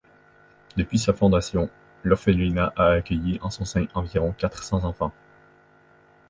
Depuis 0.77 0.97
sa 0.97 1.13
fondation, 1.13 1.69
l'orphelinat 2.03 2.73
a 2.75 2.85
accueilli 2.85 3.37
en 3.43 3.51
son 3.51 3.65
sein 3.65 3.85
environ 3.93 4.31
quatre 4.31 4.63
cents 4.63 4.83
enfants. 4.83 5.13